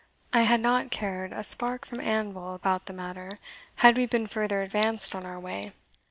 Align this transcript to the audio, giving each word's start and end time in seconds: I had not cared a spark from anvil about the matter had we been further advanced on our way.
I 0.33 0.41
had 0.49 0.61
not 0.61 0.89
cared 0.89 1.31
a 1.31 1.43
spark 1.43 1.85
from 1.85 1.99
anvil 1.99 2.55
about 2.55 2.87
the 2.87 2.91
matter 2.93 3.37
had 3.85 3.97
we 3.97 4.07
been 4.07 4.25
further 4.25 4.63
advanced 4.63 5.13
on 5.13 5.27
our 5.27 5.39
way. 5.39 5.73